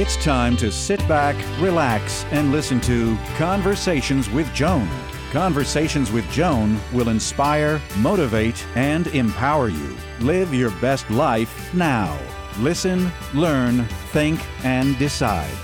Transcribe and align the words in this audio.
It's 0.00 0.16
time 0.16 0.56
to 0.56 0.72
sit 0.72 1.06
back, 1.06 1.36
relax, 1.60 2.24
and 2.30 2.50
listen 2.50 2.80
to 2.80 3.18
Conversations 3.36 4.30
with 4.30 4.50
Joan. 4.54 4.88
Conversations 5.30 6.10
with 6.10 6.26
Joan 6.30 6.80
will 6.90 7.10
inspire, 7.10 7.82
motivate, 7.98 8.66
and 8.76 9.08
empower 9.08 9.68
you. 9.68 9.94
Live 10.20 10.54
your 10.54 10.70
best 10.80 11.10
life 11.10 11.74
now. 11.74 12.18
Listen, 12.60 13.12
learn, 13.34 13.84
think, 14.10 14.40
and 14.64 14.98
decide. 14.98 15.54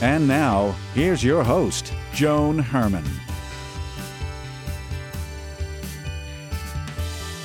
And 0.00 0.26
now, 0.26 0.74
here's 0.94 1.22
your 1.22 1.44
host, 1.44 1.92
Joan 2.14 2.58
Herman. 2.58 3.04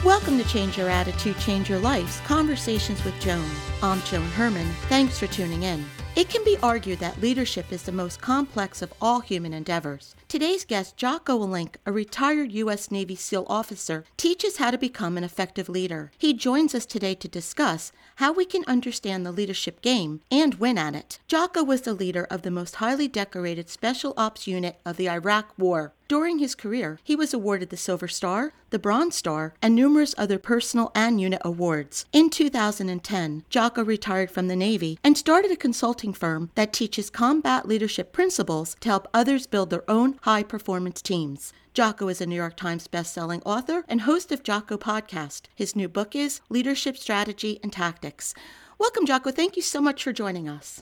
Welcome 0.05 0.37
to 0.37 0.47
Change 0.47 0.77
Your 0.77 0.89
Attitude, 0.89 1.37
Change 1.39 1.69
Your 1.69 1.79
Life 1.79 2.23
Conversations 2.23 3.03
with 3.03 3.19
Joan. 3.19 3.43
I'm 3.83 4.01
Joan 4.03 4.29
Herman. 4.29 4.69
Thanks 4.87 5.19
for 5.19 5.27
tuning 5.27 5.63
in. 5.63 5.83
It 6.19 6.27
can 6.27 6.43
be 6.43 6.57
argued 6.61 6.99
that 6.99 7.21
leadership 7.21 7.71
is 7.71 7.83
the 7.83 7.93
most 7.93 8.19
complex 8.19 8.81
of 8.81 8.93
all 8.99 9.21
human 9.21 9.53
endeavors. 9.53 10.15
Today's 10.27 10.65
guest, 10.65 10.97
Jocko 10.97 11.39
Willink, 11.39 11.75
a 11.85 11.93
retired 11.93 12.51
U.S. 12.51 12.91
Navy 12.91 13.15
SEAL 13.15 13.45
officer, 13.47 14.03
teaches 14.17 14.57
how 14.57 14.69
to 14.69 14.77
become 14.77 15.17
an 15.17 15.23
effective 15.23 15.69
leader. 15.69 16.11
He 16.17 16.33
joins 16.33 16.75
us 16.75 16.85
today 16.85 17.15
to 17.15 17.29
discuss 17.29 17.93
how 18.17 18.33
we 18.33 18.43
can 18.43 18.65
understand 18.67 19.25
the 19.25 19.31
leadership 19.31 19.81
game 19.81 20.19
and 20.29 20.55
win 20.55 20.77
at 20.77 20.93
it. 20.93 21.19
Jocko 21.29 21.63
was 21.63 21.83
the 21.83 21.93
leader 21.93 22.27
of 22.29 22.41
the 22.41 22.51
most 22.51 22.75
highly 22.75 23.07
decorated 23.07 23.69
Special 23.69 24.13
Ops 24.17 24.45
unit 24.45 24.77
of 24.85 24.97
the 24.97 25.09
Iraq 25.09 25.53
War. 25.57 25.93
During 26.09 26.39
his 26.39 26.55
career, 26.55 26.97
he 27.03 27.15
was 27.15 27.35
awarded 27.35 27.69
the 27.69 27.77
Silver 27.77 28.07
Star, 28.07 28.51
the 28.71 28.79
Bronze 28.79 29.15
Star, 29.15 29.53
and 29.61 29.75
numerous 29.75 30.15
other 30.17 30.39
personal 30.39 30.91
and 30.95 31.21
unit 31.21 31.39
awards. 31.45 32.07
In 32.11 32.31
2010, 32.31 33.43
Jocko 33.47 33.85
retired 33.85 34.31
from 34.31 34.47
the 34.47 34.55
Navy 34.55 34.97
and 35.03 35.15
started 35.15 35.51
a 35.51 35.55
consulting 35.55 36.11
firm 36.11 36.49
that 36.55 36.73
teaches 36.73 37.11
combat 37.11 37.67
leadership 37.67 38.11
principles 38.11 38.75
to 38.79 38.89
help 38.89 39.07
others 39.13 39.45
build 39.45 39.69
their 39.69 39.87
own 39.87 40.17
high 40.23 40.41
performance 40.41 41.03
teams. 41.03 41.53
Jocko 41.75 42.07
is 42.07 42.21
a 42.21 42.25
New 42.25 42.37
York 42.37 42.57
Times 42.57 42.87
bestselling 42.87 43.43
author 43.45 43.85
and 43.87 44.01
host 44.01 44.31
of 44.31 44.41
Jocko 44.41 44.79
Podcast. 44.79 45.43
His 45.53 45.75
new 45.75 45.87
book 45.87 46.15
is 46.15 46.41
Leadership 46.49 46.97
Strategy 46.97 47.59
and 47.61 47.71
Tactics. 47.71 48.33
Welcome, 48.79 49.05
Jocko. 49.05 49.29
Thank 49.29 49.55
you 49.55 49.61
so 49.61 49.79
much 49.79 50.03
for 50.03 50.11
joining 50.11 50.49
us. 50.49 50.81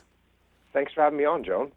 Thanks 0.72 0.94
for 0.94 1.02
having 1.02 1.18
me 1.18 1.26
on, 1.26 1.44
Joan. 1.44 1.70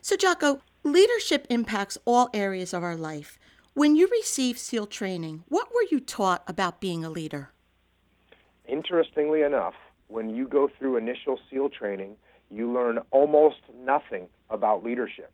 So, 0.00 0.16
Jocko, 0.16 0.62
Leadership 0.92 1.46
impacts 1.50 1.98
all 2.06 2.30
areas 2.32 2.72
of 2.72 2.82
our 2.82 2.96
life. 2.96 3.38
When 3.74 3.94
you 3.94 4.08
received 4.08 4.58
SEAL 4.58 4.86
training, 4.86 5.44
what 5.48 5.68
were 5.68 5.84
you 5.90 6.00
taught 6.00 6.42
about 6.46 6.80
being 6.80 7.04
a 7.04 7.10
leader? 7.10 7.50
Interestingly 8.66 9.42
enough, 9.42 9.74
when 10.06 10.30
you 10.30 10.48
go 10.48 10.66
through 10.78 10.96
initial 10.96 11.38
SEAL 11.50 11.68
training, 11.68 12.16
you 12.50 12.72
learn 12.72 13.00
almost 13.10 13.60
nothing 13.84 14.28
about 14.48 14.82
leadership. 14.82 15.30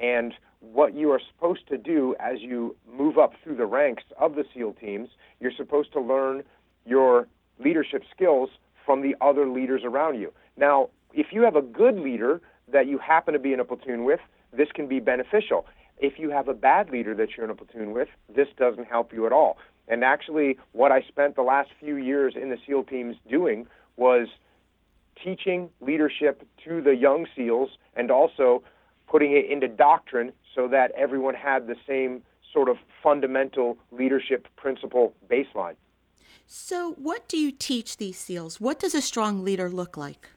And 0.00 0.34
what 0.58 0.94
you 0.94 1.12
are 1.12 1.20
supposed 1.32 1.68
to 1.68 1.78
do 1.78 2.16
as 2.18 2.40
you 2.40 2.74
move 2.92 3.18
up 3.18 3.34
through 3.44 3.54
the 3.54 3.66
ranks 3.66 4.02
of 4.18 4.34
the 4.34 4.44
SEAL 4.52 4.72
teams, 4.80 5.10
you're 5.38 5.52
supposed 5.56 5.92
to 5.92 6.00
learn 6.00 6.42
your 6.84 7.28
leadership 7.60 8.02
skills 8.12 8.50
from 8.84 9.02
the 9.02 9.14
other 9.20 9.46
leaders 9.46 9.82
around 9.84 10.18
you. 10.18 10.32
Now, 10.56 10.88
if 11.14 11.28
you 11.30 11.42
have 11.42 11.54
a 11.54 11.62
good 11.62 12.00
leader 12.00 12.40
that 12.72 12.88
you 12.88 12.98
happen 12.98 13.32
to 13.34 13.38
be 13.38 13.52
in 13.52 13.60
a 13.60 13.64
platoon 13.64 14.02
with, 14.02 14.18
this 14.52 14.68
can 14.74 14.86
be 14.86 15.00
beneficial. 15.00 15.66
If 15.98 16.18
you 16.18 16.30
have 16.30 16.48
a 16.48 16.54
bad 16.54 16.90
leader 16.90 17.14
that 17.14 17.36
you're 17.36 17.44
in 17.44 17.50
a 17.50 17.54
platoon 17.54 17.92
with, 17.92 18.08
this 18.34 18.48
doesn't 18.56 18.86
help 18.86 19.12
you 19.12 19.26
at 19.26 19.32
all. 19.32 19.58
And 19.88 20.04
actually, 20.04 20.58
what 20.72 20.92
I 20.92 21.02
spent 21.02 21.34
the 21.34 21.42
last 21.42 21.70
few 21.80 21.96
years 21.96 22.34
in 22.40 22.50
the 22.50 22.58
SEAL 22.66 22.84
teams 22.84 23.16
doing 23.28 23.66
was 23.96 24.28
teaching 25.22 25.70
leadership 25.80 26.46
to 26.64 26.80
the 26.80 26.94
young 26.94 27.26
SEALs 27.34 27.70
and 27.96 28.10
also 28.10 28.62
putting 29.08 29.32
it 29.32 29.50
into 29.50 29.66
doctrine 29.66 30.32
so 30.54 30.68
that 30.68 30.92
everyone 30.92 31.34
had 31.34 31.66
the 31.66 31.76
same 31.86 32.22
sort 32.52 32.68
of 32.68 32.76
fundamental 33.02 33.78
leadership 33.90 34.46
principle 34.56 35.14
baseline. 35.30 35.74
So, 36.46 36.92
what 36.92 37.28
do 37.28 37.36
you 37.36 37.50
teach 37.52 37.98
these 37.98 38.18
SEALs? 38.18 38.60
What 38.60 38.78
does 38.78 38.94
a 38.94 39.02
strong 39.02 39.44
leader 39.44 39.68
look 39.68 39.96
like? 39.96 40.30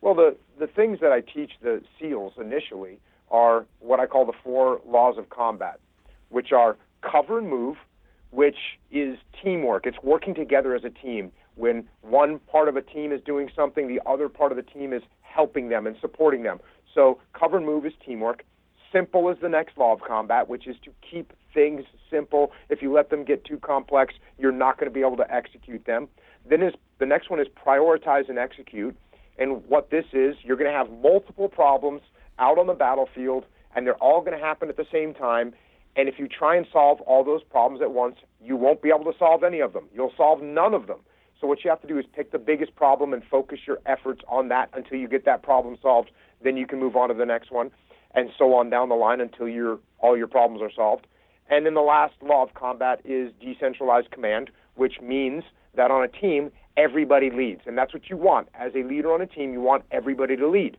Well, 0.00 0.14
the, 0.14 0.36
the 0.58 0.66
things 0.66 0.98
that 1.00 1.12
I 1.12 1.20
teach 1.20 1.52
the 1.62 1.82
SEALs 1.98 2.32
initially 2.40 2.98
are 3.30 3.66
what 3.80 4.00
I 4.00 4.06
call 4.06 4.26
the 4.26 4.32
four 4.42 4.80
laws 4.86 5.18
of 5.18 5.28
combat, 5.30 5.78
which 6.30 6.52
are 6.52 6.76
cover 7.02 7.38
and 7.38 7.48
move, 7.48 7.76
which 8.30 8.56
is 8.90 9.18
teamwork. 9.42 9.86
It's 9.86 9.98
working 10.02 10.34
together 10.34 10.74
as 10.74 10.84
a 10.84 10.90
team. 10.90 11.32
When 11.56 11.86
one 12.00 12.38
part 12.50 12.68
of 12.68 12.76
a 12.76 12.82
team 12.82 13.12
is 13.12 13.20
doing 13.22 13.50
something, 13.54 13.88
the 13.88 14.00
other 14.06 14.28
part 14.28 14.52
of 14.52 14.56
the 14.56 14.62
team 14.62 14.92
is 14.92 15.02
helping 15.22 15.68
them 15.68 15.86
and 15.86 15.96
supporting 16.00 16.42
them. 16.42 16.60
So, 16.94 17.20
cover 17.38 17.58
and 17.58 17.66
move 17.66 17.86
is 17.86 17.92
teamwork. 18.04 18.44
Simple 18.92 19.30
is 19.30 19.36
the 19.40 19.48
next 19.48 19.78
law 19.78 19.92
of 19.92 20.00
combat, 20.00 20.48
which 20.48 20.66
is 20.66 20.76
to 20.84 20.90
keep 21.08 21.32
things 21.54 21.84
simple. 22.10 22.50
If 22.68 22.82
you 22.82 22.92
let 22.92 23.10
them 23.10 23.24
get 23.24 23.44
too 23.44 23.58
complex, 23.58 24.14
you're 24.38 24.50
not 24.50 24.78
going 24.78 24.90
to 24.90 24.94
be 24.94 25.00
able 25.00 25.16
to 25.18 25.32
execute 25.32 25.84
them. 25.84 26.08
Then 26.48 26.62
is 26.62 26.74
the 26.98 27.06
next 27.06 27.30
one 27.30 27.38
is 27.38 27.46
prioritize 27.48 28.28
and 28.28 28.38
execute. 28.38 28.96
And 29.40 29.64
what 29.66 29.90
this 29.90 30.04
is, 30.12 30.36
you're 30.42 30.56
going 30.56 30.70
to 30.70 30.76
have 30.76 30.90
multiple 31.02 31.48
problems 31.48 32.02
out 32.38 32.58
on 32.58 32.66
the 32.66 32.74
battlefield, 32.74 33.46
and 33.74 33.86
they're 33.86 33.94
all 33.94 34.20
going 34.20 34.38
to 34.38 34.44
happen 34.44 34.68
at 34.68 34.76
the 34.76 34.86
same 34.92 35.14
time. 35.14 35.54
And 35.96 36.08
if 36.08 36.18
you 36.18 36.28
try 36.28 36.56
and 36.56 36.66
solve 36.72 37.00
all 37.00 37.24
those 37.24 37.42
problems 37.42 37.82
at 37.82 37.90
once, 37.90 38.16
you 38.40 38.54
won't 38.54 38.82
be 38.82 38.90
able 38.90 39.10
to 39.10 39.18
solve 39.18 39.42
any 39.42 39.60
of 39.60 39.72
them. 39.72 39.86
You'll 39.92 40.12
solve 40.16 40.42
none 40.42 40.74
of 40.74 40.86
them. 40.86 41.00
So 41.40 41.46
what 41.46 41.64
you 41.64 41.70
have 41.70 41.80
to 41.80 41.88
do 41.88 41.98
is 41.98 42.04
pick 42.14 42.32
the 42.32 42.38
biggest 42.38 42.76
problem 42.76 43.14
and 43.14 43.22
focus 43.30 43.60
your 43.66 43.78
efforts 43.86 44.20
on 44.28 44.48
that 44.48 44.68
until 44.74 44.98
you 44.98 45.08
get 45.08 45.24
that 45.24 45.42
problem 45.42 45.76
solved. 45.80 46.10
Then 46.44 46.56
you 46.56 46.66
can 46.66 46.78
move 46.78 46.96
on 46.96 47.08
to 47.08 47.14
the 47.14 47.24
next 47.24 47.50
one, 47.50 47.70
and 48.14 48.28
so 48.38 48.54
on 48.54 48.68
down 48.68 48.90
the 48.90 48.94
line 48.94 49.20
until 49.20 49.48
your 49.48 49.78
all 49.98 50.16
your 50.16 50.26
problems 50.26 50.62
are 50.62 50.70
solved. 50.74 51.06
And 51.48 51.64
then 51.64 51.74
the 51.74 51.80
last 51.80 52.14
law 52.22 52.42
of 52.42 52.54
combat 52.54 53.00
is 53.04 53.32
decentralized 53.40 54.10
command, 54.10 54.50
which 54.74 55.00
means 55.00 55.42
that 55.74 55.90
on 55.90 56.04
a 56.04 56.08
team, 56.08 56.50
everybody 56.76 57.30
leads. 57.30 57.62
And 57.66 57.76
that's 57.76 57.92
what 57.92 58.08
you 58.08 58.16
want. 58.16 58.48
As 58.54 58.72
a 58.74 58.82
leader 58.82 59.12
on 59.12 59.20
a 59.20 59.26
team, 59.26 59.52
you 59.52 59.60
want 59.60 59.84
everybody 59.90 60.36
to 60.36 60.48
lead. 60.48 60.76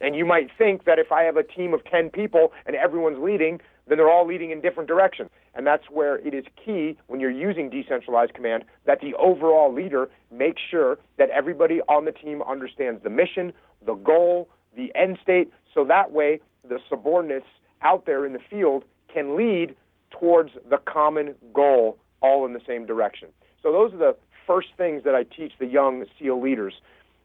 And 0.00 0.16
you 0.16 0.24
might 0.24 0.48
think 0.56 0.84
that 0.84 0.98
if 0.98 1.12
I 1.12 1.22
have 1.24 1.36
a 1.36 1.42
team 1.42 1.74
of 1.74 1.84
10 1.84 2.10
people 2.10 2.52
and 2.66 2.74
everyone's 2.74 3.18
leading, 3.22 3.60
then 3.86 3.98
they're 3.98 4.10
all 4.10 4.26
leading 4.26 4.50
in 4.50 4.60
different 4.60 4.88
directions. 4.88 5.30
And 5.54 5.66
that's 5.66 5.90
where 5.90 6.16
it 6.26 6.32
is 6.32 6.44
key 6.64 6.96
when 7.08 7.20
you're 7.20 7.30
using 7.30 7.68
decentralized 7.68 8.34
command 8.34 8.64
that 8.86 9.00
the 9.00 9.14
overall 9.14 9.72
leader 9.72 10.08
makes 10.30 10.62
sure 10.70 10.98
that 11.18 11.28
everybody 11.30 11.80
on 11.88 12.04
the 12.04 12.12
team 12.12 12.42
understands 12.42 13.02
the 13.02 13.10
mission, 13.10 13.52
the 13.84 13.94
goal, 13.94 14.48
the 14.76 14.92
end 14.94 15.18
state, 15.22 15.52
so 15.74 15.84
that 15.84 16.12
way 16.12 16.40
the 16.68 16.78
subordinates 16.88 17.46
out 17.82 18.06
there 18.06 18.24
in 18.24 18.32
the 18.32 18.38
field 18.48 18.84
can 19.12 19.36
lead 19.36 19.74
towards 20.10 20.50
the 20.68 20.78
common 20.78 21.34
goal 21.52 21.98
all 22.20 22.46
in 22.46 22.52
the 22.52 22.60
same 22.66 22.86
direction. 22.86 23.28
So 23.62 23.72
those 23.72 23.92
are 23.94 23.98
the 23.98 24.16
first 24.50 24.70
things 24.76 25.04
that 25.04 25.14
I 25.14 25.22
teach 25.22 25.52
the 25.60 25.66
young 25.66 26.06
SEAL 26.18 26.40
leaders. 26.40 26.74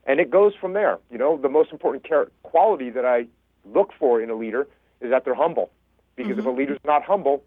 And 0.05 0.19
it 0.19 0.29
goes 0.29 0.53
from 0.61 0.73
there. 0.73 0.99
You 1.09 1.17
know, 1.17 1.37
the 1.37 1.49
most 1.49 1.71
important 1.71 2.05
quality 2.43 2.91
that 2.91 3.03
I 3.03 3.25
look 3.73 3.93
for 3.97 4.21
in 4.21 4.29
a 4.29 4.35
leader 4.35 4.67
is 5.01 5.09
that 5.09 5.25
they're 5.25 5.33
humble. 5.33 5.71
Because 6.15 6.33
mm-hmm. 6.33 6.39
if 6.39 6.45
a 6.45 6.49
mm-hmm. 6.49 6.59
leader's 6.59 6.79
not 6.85 7.01
humble, 7.01 7.43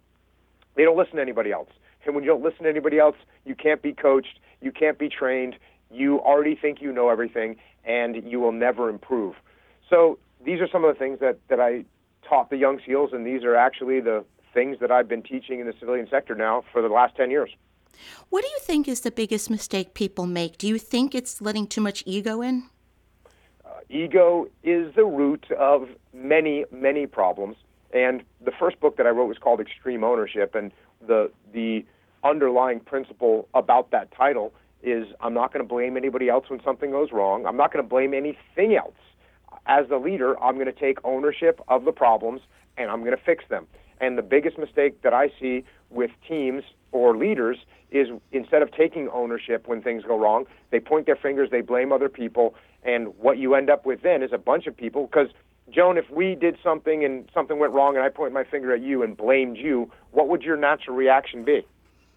they 0.74 0.82
don't 0.82 0.96
listen 0.96 1.14
to 1.14 1.22
anybody 1.22 1.52
else. 1.52 1.68
And 2.04 2.16
when 2.16 2.24
you 2.24 2.30
don't 2.30 2.42
listen 2.42 2.64
to 2.64 2.68
anybody 2.68 2.98
else, 2.98 3.14
you 3.44 3.54
can't 3.54 3.80
be 3.80 3.92
coached, 3.92 4.40
you 4.60 4.72
can't 4.72 4.98
be 4.98 5.08
trained, 5.08 5.54
you 5.92 6.18
already 6.18 6.56
think 6.56 6.82
you 6.82 6.90
know 6.90 7.08
everything, 7.08 7.54
and 7.84 8.16
you 8.28 8.40
will 8.40 8.50
never 8.50 8.88
improve. 8.88 9.36
So 9.88 10.18
these 10.44 10.60
are 10.60 10.66
some 10.66 10.84
of 10.84 10.92
the 10.92 10.98
things 10.98 11.20
that, 11.20 11.38
that 11.50 11.60
I 11.60 11.84
taught 12.28 12.50
the 12.50 12.56
young 12.56 12.80
SEALs, 12.84 13.10
and 13.12 13.24
these 13.24 13.44
are 13.44 13.54
actually 13.54 14.00
the 14.00 14.24
things 14.52 14.78
that 14.80 14.90
I've 14.90 15.06
been 15.06 15.22
teaching 15.22 15.60
in 15.60 15.66
the 15.66 15.74
civilian 15.78 16.08
sector 16.10 16.34
now 16.34 16.64
for 16.72 16.82
the 16.82 16.88
last 16.88 17.14
10 17.14 17.30
years. 17.30 17.50
What 18.30 18.42
do 18.42 18.48
you 18.48 18.58
think 18.60 18.88
is 18.88 19.00
the 19.00 19.10
biggest 19.10 19.50
mistake 19.50 19.94
people 19.94 20.26
make? 20.26 20.58
Do 20.58 20.66
you 20.66 20.78
think 20.78 21.14
it's 21.14 21.40
letting 21.40 21.66
too 21.66 21.80
much 21.80 22.02
ego 22.06 22.42
in? 22.42 22.64
Uh, 23.64 23.80
ego 23.88 24.48
is 24.62 24.94
the 24.94 25.04
root 25.04 25.50
of 25.52 25.88
many, 26.12 26.64
many 26.70 27.06
problems. 27.06 27.56
And 27.92 28.22
the 28.44 28.52
first 28.52 28.78
book 28.80 28.96
that 28.98 29.06
I 29.06 29.10
wrote 29.10 29.28
was 29.28 29.38
called 29.38 29.60
Extreme 29.60 30.04
Ownership, 30.04 30.54
and 30.54 30.72
the 31.06 31.30
the 31.52 31.84
underlying 32.24 32.80
principle 32.80 33.48
about 33.54 33.90
that 33.92 34.10
title 34.12 34.52
is 34.82 35.06
I'm 35.20 35.34
not 35.34 35.52
going 35.52 35.64
to 35.64 35.68
blame 35.68 35.96
anybody 35.96 36.28
else 36.28 36.48
when 36.48 36.62
something 36.62 36.90
goes 36.90 37.12
wrong. 37.12 37.46
I'm 37.46 37.56
not 37.56 37.72
going 37.72 37.84
to 37.84 37.88
blame 37.88 38.14
anything 38.14 38.76
else. 38.76 38.94
As 39.66 39.88
the 39.88 39.98
leader, 39.98 40.40
I'm 40.42 40.54
going 40.54 40.66
to 40.66 40.72
take 40.72 40.98
ownership 41.04 41.60
of 41.68 41.84
the 41.84 41.92
problems 41.92 42.42
and 42.76 42.90
I'm 42.90 43.00
going 43.00 43.16
to 43.16 43.22
fix 43.22 43.44
them. 43.48 43.66
And 44.00 44.16
the 44.16 44.22
biggest 44.22 44.58
mistake 44.58 45.02
that 45.02 45.12
I 45.12 45.30
see 45.40 45.64
with 45.90 46.10
teams 46.26 46.62
or 46.92 47.16
leaders 47.16 47.58
is 47.90 48.08
instead 48.32 48.62
of 48.62 48.70
taking 48.72 49.08
ownership 49.08 49.66
when 49.66 49.82
things 49.82 50.04
go 50.04 50.18
wrong, 50.18 50.44
they 50.70 50.80
point 50.80 51.06
their 51.06 51.16
fingers, 51.16 51.50
they 51.50 51.60
blame 51.60 51.92
other 51.92 52.08
people, 52.08 52.54
and 52.82 53.08
what 53.18 53.38
you 53.38 53.54
end 53.54 53.70
up 53.70 53.86
with 53.86 54.02
then 54.02 54.22
is 54.22 54.32
a 54.32 54.38
bunch 54.38 54.66
of 54.66 54.76
people 54.76 55.06
because 55.06 55.28
Joan, 55.70 55.98
if 55.98 56.10
we 56.10 56.34
did 56.34 56.56
something 56.62 57.04
and 57.04 57.28
something 57.34 57.58
went 57.58 57.72
wrong 57.72 57.96
and 57.96 58.04
I 58.04 58.08
point 58.08 58.32
my 58.32 58.44
finger 58.44 58.74
at 58.74 58.82
you 58.82 59.02
and 59.02 59.16
blamed 59.16 59.56
you, 59.56 59.90
what 60.12 60.28
would 60.28 60.42
your 60.42 60.56
natural 60.56 60.96
reaction 60.96 61.44
be? 61.44 61.66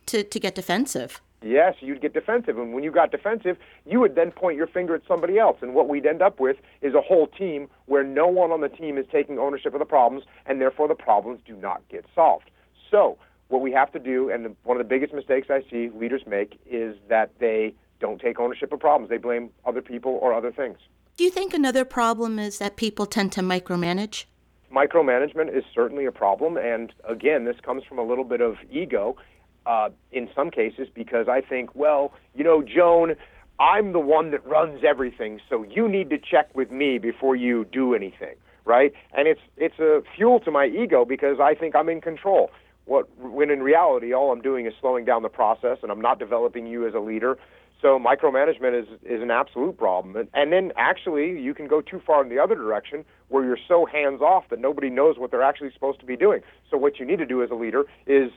To 0.08 0.24
to 0.24 0.40
get 0.40 0.56
defensive. 0.56 1.22
Yes, 1.44 1.76
you'd 1.80 2.02
get 2.02 2.14
defensive. 2.14 2.60
And 2.60 2.72
when 2.74 2.84
you 2.84 2.92
got 2.92 3.12
defensive, 3.12 3.58
you 3.86 4.00
would 4.00 4.14
then 4.14 4.32
point 4.32 4.58
your 4.58 4.68
finger 4.68 4.94
at 4.94 5.02
somebody 5.08 5.40
else. 5.40 5.58
And 5.62 5.74
what 5.74 5.90
we'd 5.90 6.06
end 6.06 6.22
up 6.22 6.40
with 6.40 6.58
is 6.82 6.94
a 6.94 7.02
whole 7.02 7.26
team 7.26 7.68
where 7.88 8.04
no 8.04 8.28
one 8.28 8.52
on 8.52 8.62
the 8.62 8.70
team 8.70 8.98
is 8.98 9.06
taking 9.12 9.40
ownership 9.40 9.74
of 9.74 9.80
the 9.80 9.86
problems, 9.86 10.24
and 10.46 10.62
therefore 10.62 10.88
the 10.88 10.96
problems 10.96 11.42
do 11.46 11.56
not 11.56 11.82
get 11.90 12.06
solved. 12.14 12.52
So, 12.92 13.18
what 13.52 13.62
we 13.62 13.72
have 13.72 13.92
to 13.92 14.00
do, 14.00 14.30
and 14.30 14.56
one 14.64 14.78
of 14.78 14.84
the 14.84 14.90
biggest 14.90 15.14
mistakes 15.14 15.48
I 15.50 15.62
see 15.70 15.90
leaders 15.90 16.24
make, 16.26 16.60
is 16.66 16.96
that 17.10 17.32
they 17.40 17.74
don't 18.00 18.20
take 18.20 18.40
ownership 18.40 18.72
of 18.72 18.80
problems. 18.80 19.10
They 19.10 19.18
blame 19.18 19.50
other 19.66 19.82
people 19.82 20.18
or 20.22 20.34
other 20.34 20.52
things. 20.52 20.78
Do 21.18 21.24
you 21.24 21.30
think 21.30 21.54
another 21.54 21.86
problem 21.86 22.40
is 22.40 22.58
that 22.60 22.76
people 22.78 23.06
tend 23.06 23.32
to 23.34 23.42
micromanage? 23.42 24.26
Micromanagement 24.74 25.56
is 25.56 25.64
certainly 25.76 26.06
a 26.06 26.12
problem. 26.12 26.58
And 26.58 26.94
again, 27.08 27.44
this 27.46 27.58
comes 27.62 27.84
from 27.84 28.00
a 28.00 28.04
little 28.04 28.24
bit 28.24 28.42
of 28.42 28.56
ego 28.72 29.18
uh, 29.66 29.90
in 30.12 30.30
some 30.34 30.50
cases 30.50 30.88
because 30.94 31.28
I 31.28 31.42
think, 31.42 31.76
well, 31.76 32.14
you 32.34 32.44
know, 32.44 32.64
Joan, 32.64 33.16
I'm 33.60 33.92
the 33.92 34.00
one 34.00 34.32
that 34.32 34.46
runs 34.48 34.84
everything, 34.84 35.40
so 35.48 35.64
you 35.64 35.88
need 35.88 36.10
to 36.10 36.18
check 36.18 36.56
with 36.56 36.72
me 36.72 36.98
before 36.98 37.36
you 37.36 37.66
do 37.66 37.94
anything, 37.94 38.36
right? 38.66 38.92
And 39.16 39.28
it's 39.28 39.42
it's 39.58 39.78
a 39.78 40.02
fuel 40.16 40.40
to 40.40 40.52
my 40.52 40.66
ego 40.66 41.06
because 41.06 41.40
I 41.40 41.54
think 41.54 41.76
I'm 41.76 41.90
in 41.90 42.02
control. 42.02 42.50
What 42.92 43.08
when 43.18 43.50
in 43.50 43.64
reality, 43.64 44.12
all 44.14 44.34
I'm 44.34 44.42
doing 44.42 44.66
is 44.66 44.74
slowing 44.82 45.06
down 45.06 45.24
the 45.24 45.30
process, 45.30 45.78
and 45.82 45.90
I'm 45.94 46.02
not 46.02 46.20
developing 46.20 46.68
you 46.68 46.86
as 46.86 46.94
a 46.94 47.00
leader. 47.00 47.38
So 47.82 47.98
micromanagement 47.98 48.78
is 48.78 48.86
is 49.04 49.22
an 49.22 49.32
absolute 49.32 49.78
problem. 49.78 50.18
And, 50.18 50.28
and 50.34 50.52
then 50.52 50.74
actually, 50.76 51.40
you 51.40 51.54
can 51.54 51.70
go 51.70 51.80
too 51.80 52.02
far 52.06 52.22
in 52.22 52.28
the 52.28 52.38
other 52.38 52.54
direction 52.54 53.06
where 53.30 53.46
you're 53.46 53.64
so 53.66 53.86
hands 53.86 54.20
off 54.20 54.50
that 54.50 54.60
nobody 54.60 54.90
knows 54.90 55.18
what 55.18 55.32
they're 55.32 55.42
actually 55.42 55.72
supposed 55.72 56.02
to 56.02 56.06
be 56.06 56.18
doing. 56.18 56.42
So 56.70 56.76
what 56.76 57.00
you 57.00 57.06
need 57.06 57.20
to 57.20 57.26
do 57.26 57.42
as 57.42 57.50
a 57.50 57.56
leader 57.56 57.86
is 58.08 58.30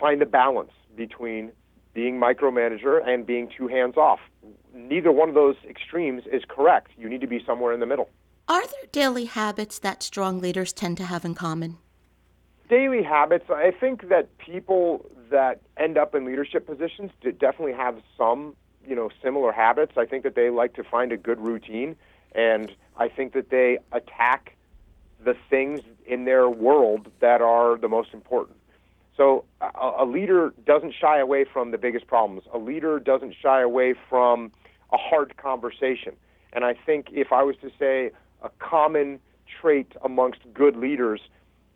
find 0.00 0.20
a 0.20 0.26
balance 0.26 0.72
between 0.96 1.52
being 1.94 2.18
micromanager 2.18 3.06
and 3.06 3.24
being 3.24 3.48
too 3.56 3.68
hands 3.68 3.96
off. 3.96 4.18
Neither 4.74 5.12
one 5.12 5.28
of 5.28 5.36
those 5.36 5.54
extremes 5.70 6.24
is 6.32 6.42
correct. 6.48 6.90
You 6.98 7.08
need 7.08 7.20
to 7.20 7.28
be 7.28 7.40
somewhere 7.46 7.72
in 7.72 7.78
the 7.78 7.86
middle. 7.86 8.10
Are 8.48 8.66
there 8.66 8.88
daily 8.90 9.26
habits 9.26 9.78
that 9.78 10.02
strong 10.02 10.40
leaders 10.40 10.72
tend 10.72 10.96
to 10.96 11.04
have 11.04 11.24
in 11.24 11.36
common? 11.36 11.78
Daily 12.72 13.02
habits, 13.02 13.50
I 13.50 13.70
think 13.70 14.08
that 14.08 14.38
people 14.38 15.04
that 15.30 15.60
end 15.76 15.98
up 15.98 16.14
in 16.14 16.24
leadership 16.24 16.66
positions 16.66 17.10
definitely 17.20 17.74
have 17.74 17.98
some, 18.16 18.56
you 18.88 18.96
know, 18.96 19.10
similar 19.22 19.52
habits. 19.52 19.92
I 19.98 20.06
think 20.06 20.24
that 20.24 20.36
they 20.36 20.48
like 20.48 20.72
to 20.76 20.82
find 20.82 21.12
a 21.12 21.18
good 21.18 21.38
routine 21.38 21.96
and 22.34 22.72
I 22.96 23.10
think 23.10 23.34
that 23.34 23.50
they 23.50 23.78
attack 23.92 24.56
the 25.22 25.36
things 25.50 25.80
in 26.06 26.24
their 26.24 26.48
world 26.48 27.10
that 27.20 27.42
are 27.42 27.76
the 27.76 27.88
most 27.88 28.14
important. 28.14 28.56
So 29.18 29.44
a, 29.60 29.90
a 29.98 30.06
leader 30.06 30.54
doesn't 30.64 30.94
shy 30.98 31.18
away 31.18 31.44
from 31.44 31.72
the 31.72 31.78
biggest 31.78 32.06
problems. 32.06 32.44
A 32.54 32.58
leader 32.58 32.98
doesn't 32.98 33.34
shy 33.34 33.60
away 33.60 33.92
from 34.08 34.50
a 34.94 34.96
hard 34.96 35.36
conversation. 35.36 36.14
And 36.54 36.64
I 36.64 36.72
think 36.86 37.08
if 37.12 37.32
I 37.32 37.42
was 37.42 37.56
to 37.60 37.70
say 37.78 38.12
a 38.42 38.48
common 38.60 39.20
trait 39.60 39.92
amongst 40.02 40.40
good 40.54 40.76
leaders 40.76 41.20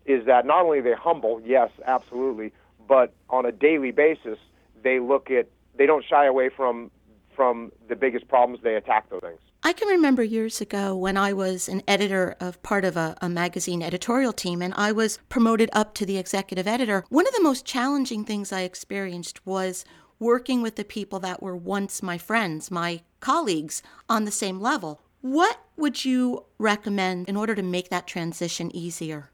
is 0.06 0.26
that 0.26 0.46
not 0.46 0.64
only 0.64 0.78
are 0.78 0.82
they 0.82 0.94
humble, 0.94 1.40
yes, 1.44 1.70
absolutely, 1.86 2.52
but 2.88 3.12
on 3.28 3.44
a 3.44 3.52
daily 3.52 3.90
basis 3.90 4.38
they 4.82 5.00
look 5.00 5.30
at 5.30 5.48
they 5.76 5.86
don't 5.86 6.04
shy 6.04 6.26
away 6.26 6.48
from 6.48 6.90
from 7.34 7.70
the 7.88 7.94
biggest 7.94 8.26
problems, 8.28 8.60
they 8.62 8.76
attack 8.76 9.10
those 9.10 9.20
things. 9.20 9.38
I 9.62 9.72
can 9.72 9.88
remember 9.88 10.22
years 10.22 10.60
ago 10.60 10.96
when 10.96 11.16
I 11.16 11.32
was 11.32 11.68
an 11.68 11.82
editor 11.86 12.34
of 12.40 12.62
part 12.62 12.84
of 12.84 12.96
a, 12.96 13.16
a, 13.20 13.28
magazine 13.28 13.82
editorial 13.82 14.32
team 14.32 14.62
and 14.62 14.72
I 14.74 14.92
was 14.92 15.18
promoted 15.28 15.68
up 15.72 15.92
to 15.94 16.06
the 16.06 16.16
executive 16.18 16.66
editor. 16.66 17.04
One 17.10 17.26
of 17.26 17.34
the 17.34 17.42
most 17.42 17.66
challenging 17.66 18.24
things 18.24 18.52
I 18.52 18.60
experienced 18.60 19.44
was 19.44 19.84
working 20.18 20.62
with 20.62 20.76
the 20.76 20.84
people 20.84 21.18
that 21.20 21.42
were 21.42 21.56
once 21.56 22.02
my 22.02 22.16
friends, 22.16 22.70
my 22.70 23.02
colleagues 23.20 23.82
on 24.08 24.24
the 24.24 24.30
same 24.30 24.60
level. 24.60 25.02
What 25.20 25.58
would 25.76 26.04
you 26.04 26.44
recommend 26.58 27.28
in 27.28 27.36
order 27.36 27.54
to 27.54 27.62
make 27.62 27.90
that 27.90 28.06
transition 28.06 28.74
easier? 28.74 29.30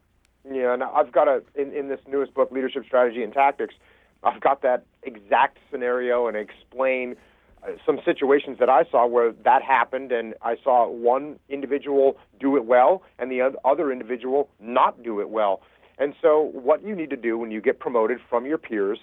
Yeah, 0.49 0.73
and 0.73 0.83
I've 0.83 1.11
got 1.11 1.27
a 1.27 1.41
in, 1.55 1.73
in 1.73 1.87
this 1.87 1.99
newest 2.07 2.33
book, 2.33 2.51
Leadership 2.51 2.83
Strategy 2.85 3.23
and 3.23 3.31
Tactics, 3.31 3.75
I've 4.23 4.41
got 4.41 4.61
that 4.61 4.85
exact 5.03 5.57
scenario 5.71 6.27
and 6.27 6.35
explain 6.37 7.15
uh, 7.63 7.71
some 7.85 7.99
situations 8.03 8.57
that 8.59 8.69
I 8.69 8.83
saw 8.89 9.05
where 9.05 9.31
that 9.43 9.61
happened, 9.61 10.11
and 10.11 10.33
I 10.41 10.55
saw 10.63 10.89
one 10.89 11.39
individual 11.49 12.17
do 12.39 12.57
it 12.57 12.65
well 12.65 13.03
and 13.19 13.31
the 13.31 13.53
other 13.63 13.91
individual 13.91 14.49
not 14.59 15.01
do 15.03 15.21
it 15.21 15.29
well. 15.29 15.61
And 15.97 16.13
so, 16.21 16.51
what 16.53 16.83
you 16.83 16.95
need 16.95 17.09
to 17.11 17.17
do 17.17 17.37
when 17.37 17.51
you 17.51 17.61
get 17.61 17.79
promoted 17.79 18.17
from 18.29 18.45
your 18.45 18.57
peers, 18.57 18.99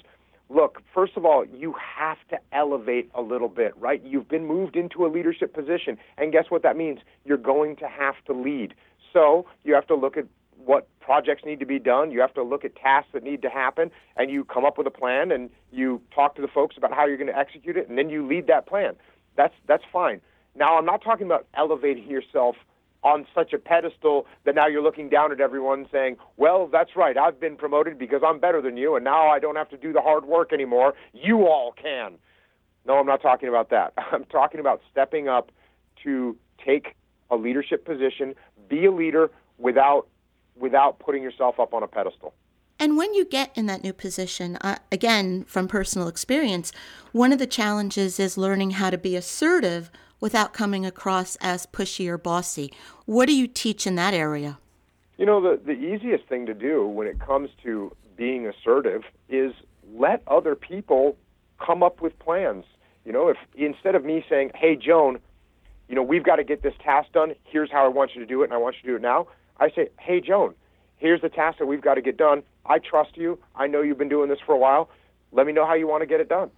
look, 0.48 0.82
first 0.92 1.16
of 1.16 1.25
all, 1.25 1.44
you 1.44 1.75
have 1.96 2.19
to 2.31 2.38
elevate 2.52 3.10
a 3.14 3.22
little 3.22 3.48
bit, 3.48 3.76
right? 3.76 4.02
You've 4.04 4.28
been 4.28 4.44
moved 4.44 4.75
into 4.75 5.06
a 5.06 5.08
leadership 5.08 5.54
position, 5.54 5.96
and 6.19 6.32
guess 6.32 6.46
what 6.48 6.62
that 6.64 6.76
means? 6.76 6.98
You're 7.25 7.38
going 7.38 7.76
to 7.76 7.87
have 7.87 8.16
to 8.26 8.32
lead. 8.32 8.75
So, 9.12 9.46
you 9.64 9.75
have 9.75 9.87
to 9.87 9.94
look 9.94 10.16
at 10.16 10.26
what 10.64 10.88
projects 11.00 11.44
need 11.44 11.60
to 11.60 11.66
be 11.66 11.78
done. 11.78 12.10
You 12.10 12.20
have 12.20 12.34
to 12.34 12.42
look 12.42 12.64
at 12.64 12.76
tasks 12.76 13.10
that 13.12 13.22
need 13.22 13.42
to 13.42 13.50
happen, 13.50 13.90
and 14.16 14.30
you 14.30 14.44
come 14.44 14.64
up 14.64 14.78
with 14.78 14.86
a 14.86 14.90
plan, 14.90 15.32
and 15.32 15.50
you 15.72 16.00
talk 16.14 16.36
to 16.36 16.42
the 16.42 16.48
folks 16.48 16.76
about 16.76 16.92
how 16.92 17.06
you're 17.06 17.16
going 17.16 17.32
to 17.32 17.36
execute 17.36 17.76
it, 17.76 17.88
and 17.88 17.98
then 17.98 18.10
you 18.10 18.26
lead 18.26 18.46
that 18.46 18.66
plan. 18.66 18.94
That's 19.36 19.54
that's 19.66 19.84
fine. 19.92 20.20
Now, 20.54 20.76
I'm 20.76 20.84
not 20.84 21.02
talking 21.02 21.26
about 21.26 21.46
elevating 21.54 22.08
yourself 22.08 22.56
on 23.02 23.26
such 23.34 23.52
a 23.52 23.58
pedestal 23.58 24.26
that 24.44 24.54
now 24.54 24.66
you're 24.66 24.82
looking 24.82 25.08
down 25.08 25.32
at 25.32 25.40
everyone 25.40 25.86
saying, 25.90 26.16
"Well, 26.36 26.66
that's 26.66 26.96
right. 26.96 27.16
I've 27.16 27.40
been 27.40 27.56
promoted 27.56 27.98
because 27.98 28.22
I'm 28.24 28.38
better 28.38 28.60
than 28.60 28.76
you, 28.76 28.94
and 28.96 29.04
now 29.04 29.28
I 29.28 29.38
don't 29.38 29.56
have 29.56 29.70
to 29.70 29.76
do 29.76 29.92
the 29.92 30.02
hard 30.02 30.26
work 30.26 30.52
anymore. 30.52 30.94
You 31.12 31.46
all 31.46 31.72
can." 31.72 32.18
No, 32.86 32.98
I'm 32.98 33.06
not 33.06 33.22
talking 33.22 33.48
about 33.48 33.70
that. 33.70 33.92
I'm 34.12 34.24
talking 34.24 34.60
about 34.60 34.80
stepping 34.90 35.28
up 35.28 35.50
to 36.02 36.36
take 36.64 36.94
a 37.30 37.36
leadership 37.36 37.84
position, 37.84 38.34
be 38.68 38.86
a 38.86 38.92
leader 38.92 39.30
without 39.58 40.06
without 40.60 40.98
putting 40.98 41.22
yourself 41.22 41.58
up 41.58 41.74
on 41.74 41.82
a 41.82 41.88
pedestal. 41.88 42.34
And 42.78 42.96
when 42.96 43.12
you 43.12 43.26
get 43.26 43.50
in 43.54 43.66
that 43.66 43.82
new 43.82 43.92
position, 43.92 44.56
uh, 44.56 44.76
again, 44.90 45.44
from 45.44 45.68
personal 45.68 46.08
experience, 46.08 46.72
one 47.12 47.32
of 47.32 47.38
the 47.38 47.46
challenges 47.46 48.18
is 48.18 48.38
learning 48.38 48.72
how 48.72 48.88
to 48.88 48.96
be 48.96 49.16
assertive 49.16 49.90
without 50.18 50.52
coming 50.52 50.86
across 50.86 51.36
as 51.36 51.66
pushy 51.66 52.08
or 52.08 52.16
bossy. 52.16 52.72
What 53.04 53.26
do 53.26 53.34
you 53.34 53.46
teach 53.46 53.86
in 53.86 53.96
that 53.96 54.14
area? 54.14 54.58
You 55.18 55.26
know, 55.26 55.42
the, 55.42 55.60
the 55.62 55.72
easiest 55.72 56.26
thing 56.26 56.46
to 56.46 56.54
do 56.54 56.86
when 56.86 57.06
it 57.06 57.18
comes 57.18 57.50
to 57.64 57.94
being 58.16 58.46
assertive 58.46 59.02
is 59.28 59.52
let 59.94 60.22
other 60.26 60.54
people 60.54 61.16
come 61.58 61.82
up 61.82 62.00
with 62.00 62.18
plans. 62.18 62.64
You 63.04 63.12
know, 63.12 63.28
if 63.28 63.36
instead 63.54 63.94
of 63.94 64.04
me 64.04 64.25
saying, 64.28 64.52
hey, 64.54 64.76
Joan, 64.76 65.18
you 65.88 65.94
know, 65.94 66.02
we've 66.02 66.25
got 66.25 66.37
to 66.37 66.44
get 66.44 66.62
this 66.62 66.75
task 66.82 67.12
done, 67.12 67.35
here's 67.44 67.70
how 67.70 67.85
I 67.85 67.88
want 67.88 68.14
you 68.14 68.20
to 68.20 68.26
do 68.26 68.42
it, 68.42 68.44
and 68.46 68.54
I 68.54 68.58
want 68.58 68.76
you 68.76 68.82
to 68.82 68.88
do 68.88 68.96
it 68.96 69.02
now, 69.02 69.26
I 69.61 69.71
say, 69.71 69.90
hey, 69.99 70.21
Joan, 70.21 70.55
here's 70.97 71.21
the 71.21 71.29
task 71.29 71.59
that 71.59 71.67
we've 71.67 71.83
got 71.83 71.95
to 71.95 72.02
get 72.02 72.17
done. 72.17 72.43
I 72.67 72.79
trust 72.79 73.17
you. 73.17 73.38
I 73.55 73.67
know 73.67 73.83
you've 73.83 73.99
been 73.99 74.09
doing 74.09 74.29
this 74.29 74.38
for 74.45 74.55
a 74.55 74.59
while. 74.59 74.90
Let 75.33 75.47
me 75.47 75.52
know 75.52 75.67
how 75.67 75.75
you 75.75 75.87
want 75.87 76.02
to 76.02 76.07
get 76.07 76.21
it 76.21 76.29
done. 76.29 76.50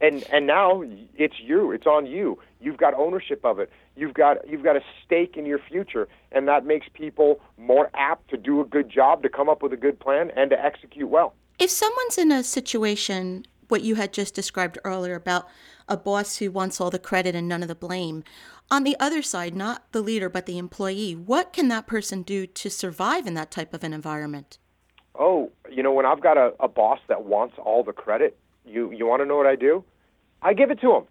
And 0.00 0.24
and 0.30 0.46
now 0.46 0.82
it's 1.16 1.36
you. 1.42 1.72
It's 1.72 1.86
on 1.86 2.04
you. 2.04 2.38
You've 2.60 2.76
got 2.76 2.92
ownership 2.92 3.42
of 3.44 3.58
it. 3.58 3.70
You've 3.96 4.12
got 4.12 4.46
you've 4.46 4.62
got 4.62 4.76
a 4.76 4.82
stake 5.04 5.38
in 5.38 5.46
your 5.46 5.58
future, 5.58 6.06
and 6.32 6.46
that 6.48 6.66
makes 6.66 6.86
people 6.92 7.40
more 7.56 7.90
apt 7.94 8.28
to 8.28 8.36
do 8.36 8.60
a 8.60 8.64
good 8.66 8.90
job, 8.90 9.22
to 9.22 9.30
come 9.30 9.48
up 9.48 9.62
with 9.62 9.72
a 9.72 9.76
good 9.76 9.98
plan, 9.98 10.30
and 10.36 10.50
to 10.50 10.62
execute 10.62 11.08
well. 11.08 11.34
If 11.58 11.70
someone's 11.70 12.18
in 12.18 12.30
a 12.30 12.44
situation 12.44 13.46
what 13.68 13.82
you 13.82 13.96
had 13.96 14.12
just 14.12 14.34
described 14.34 14.78
earlier 14.84 15.14
about 15.14 15.48
a 15.88 15.96
boss 15.96 16.36
who 16.36 16.50
wants 16.50 16.80
all 16.80 16.90
the 16.90 16.98
credit 16.98 17.34
and 17.34 17.48
none 17.48 17.62
of 17.62 17.68
the 17.68 17.74
blame. 17.74 18.24
On 18.68 18.82
the 18.82 18.96
other 18.98 19.22
side, 19.22 19.54
not 19.54 19.92
the 19.92 20.00
leader, 20.00 20.28
but 20.28 20.46
the 20.46 20.58
employee, 20.58 21.14
what 21.14 21.52
can 21.52 21.68
that 21.68 21.86
person 21.86 22.22
do 22.22 22.46
to 22.48 22.68
survive 22.68 23.26
in 23.26 23.34
that 23.34 23.52
type 23.52 23.72
of 23.72 23.84
an 23.84 23.92
environment? 23.92 24.58
Oh, 25.14 25.52
you 25.70 25.84
know, 25.84 25.92
when 25.92 26.04
I've 26.04 26.20
got 26.20 26.36
a, 26.36 26.52
a 26.58 26.66
boss 26.66 26.98
that 27.06 27.24
wants 27.24 27.54
all 27.58 27.84
the 27.84 27.92
credit, 27.92 28.36
you, 28.64 28.90
you 28.90 29.06
want 29.06 29.22
to 29.22 29.26
know 29.26 29.36
what 29.36 29.46
I 29.46 29.54
do? 29.54 29.84
I 30.42 30.52
give 30.52 30.72
it 30.72 30.80
to 30.80 30.96
him. 30.96 31.04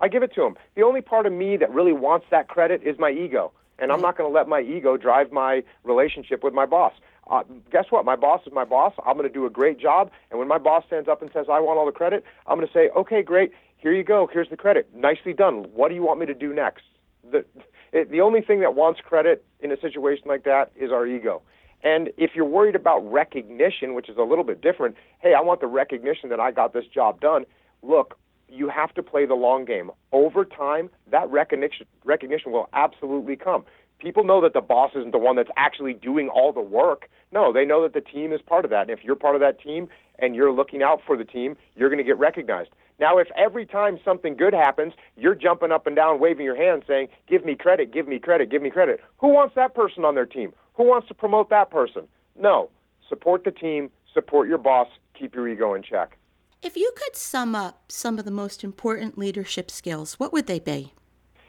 I 0.00 0.08
give 0.08 0.22
it 0.22 0.34
to 0.36 0.42
him. 0.42 0.56
The 0.74 0.82
only 0.82 1.02
part 1.02 1.26
of 1.26 1.34
me 1.34 1.58
that 1.58 1.70
really 1.70 1.92
wants 1.92 2.26
that 2.30 2.48
credit 2.48 2.82
is 2.82 2.98
my 2.98 3.10
ego. 3.10 3.52
And 3.78 3.92
I'm 3.92 4.00
not 4.00 4.16
going 4.16 4.30
to 4.30 4.34
let 4.34 4.48
my 4.48 4.62
ego 4.62 4.96
drive 4.96 5.32
my 5.32 5.62
relationship 5.84 6.42
with 6.42 6.54
my 6.54 6.64
boss 6.64 6.94
uh, 7.28 7.42
guess 7.70 7.86
what? 7.90 8.04
My 8.04 8.16
boss 8.16 8.40
is 8.46 8.52
my 8.52 8.64
boss. 8.64 8.92
I'm 9.04 9.16
going 9.16 9.28
to 9.28 9.32
do 9.32 9.46
a 9.46 9.50
great 9.50 9.80
job. 9.80 10.10
And 10.30 10.38
when 10.38 10.48
my 10.48 10.58
boss 10.58 10.84
stands 10.86 11.08
up 11.08 11.22
and 11.22 11.30
says, 11.32 11.46
I 11.50 11.60
want 11.60 11.78
all 11.78 11.86
the 11.86 11.92
credit, 11.92 12.24
I'm 12.46 12.56
going 12.56 12.66
to 12.66 12.72
say, 12.72 12.88
okay, 12.96 13.22
great. 13.22 13.52
Here 13.86 13.94
you 13.94 14.02
go. 14.02 14.28
Here's 14.32 14.50
the 14.50 14.56
credit. 14.56 14.88
Nicely 14.96 15.32
done. 15.32 15.64
What 15.72 15.90
do 15.90 15.94
you 15.94 16.02
want 16.02 16.18
me 16.18 16.26
to 16.26 16.34
do 16.34 16.52
next? 16.52 16.82
The, 17.30 17.44
it, 17.92 18.10
the 18.10 18.20
only 18.20 18.40
thing 18.40 18.58
that 18.58 18.74
wants 18.74 18.98
credit 18.98 19.44
in 19.60 19.70
a 19.70 19.80
situation 19.80 20.24
like 20.26 20.42
that 20.42 20.72
is 20.74 20.90
our 20.90 21.06
ego. 21.06 21.40
And 21.84 22.10
if 22.16 22.32
you're 22.34 22.46
worried 22.46 22.74
about 22.74 23.08
recognition, 23.08 23.94
which 23.94 24.08
is 24.08 24.16
a 24.16 24.24
little 24.24 24.42
bit 24.42 24.60
different, 24.60 24.96
hey, 25.20 25.34
I 25.34 25.40
want 25.40 25.60
the 25.60 25.68
recognition 25.68 26.30
that 26.30 26.40
I 26.40 26.50
got 26.50 26.72
this 26.72 26.84
job 26.92 27.20
done. 27.20 27.44
Look, 27.84 28.18
you 28.48 28.68
have 28.68 28.92
to 28.94 29.04
play 29.04 29.24
the 29.24 29.34
long 29.34 29.64
game. 29.64 29.92
Over 30.10 30.44
time, 30.44 30.90
that 31.12 31.30
recognition 31.30 31.86
recognition 32.04 32.50
will 32.50 32.68
absolutely 32.72 33.36
come 33.36 33.64
people 33.98 34.24
know 34.24 34.40
that 34.42 34.52
the 34.52 34.60
boss 34.60 34.90
isn't 34.94 35.12
the 35.12 35.18
one 35.18 35.36
that's 35.36 35.50
actually 35.56 35.94
doing 35.94 36.28
all 36.28 36.52
the 36.52 36.60
work. 36.60 37.08
No, 37.32 37.52
they 37.52 37.64
know 37.64 37.82
that 37.82 37.94
the 37.94 38.00
team 38.00 38.32
is 38.32 38.40
part 38.42 38.64
of 38.64 38.70
that. 38.70 38.82
And 38.82 38.90
if 38.90 39.00
you're 39.02 39.16
part 39.16 39.34
of 39.34 39.40
that 39.40 39.60
team 39.60 39.88
and 40.18 40.34
you're 40.34 40.52
looking 40.52 40.82
out 40.82 41.00
for 41.06 41.16
the 41.16 41.24
team, 41.24 41.56
you're 41.74 41.88
going 41.88 41.98
to 41.98 42.04
get 42.04 42.18
recognized. 42.18 42.70
Now, 42.98 43.18
if 43.18 43.28
every 43.36 43.66
time 43.66 43.98
something 44.04 44.36
good 44.36 44.54
happens, 44.54 44.94
you're 45.16 45.34
jumping 45.34 45.70
up 45.70 45.86
and 45.86 45.94
down, 45.94 46.18
waving 46.18 46.44
your 46.44 46.56
hand, 46.56 46.82
saying, 46.86 47.08
Give 47.28 47.44
me 47.44 47.54
credit, 47.54 47.92
give 47.92 48.08
me 48.08 48.18
credit, 48.18 48.50
give 48.50 48.62
me 48.62 48.70
credit, 48.70 49.00
who 49.18 49.28
wants 49.28 49.54
that 49.54 49.74
person 49.74 50.04
on 50.04 50.14
their 50.14 50.26
team? 50.26 50.52
Who 50.74 50.84
wants 50.84 51.08
to 51.08 51.14
promote 51.14 51.50
that 51.50 51.70
person? 51.70 52.08
No. 52.38 52.70
Support 53.08 53.44
the 53.44 53.50
team, 53.50 53.90
support 54.12 54.48
your 54.48 54.58
boss, 54.58 54.88
keep 55.18 55.34
your 55.34 55.48
ego 55.48 55.74
in 55.74 55.82
check. 55.82 56.16
If 56.62 56.76
you 56.76 56.90
could 56.96 57.16
sum 57.16 57.54
up 57.54 57.84
some 57.88 58.18
of 58.18 58.24
the 58.24 58.30
most 58.30 58.64
important 58.64 59.18
leadership 59.18 59.70
skills, 59.70 60.14
what 60.14 60.32
would 60.32 60.46
they 60.46 60.58
be? 60.58 60.92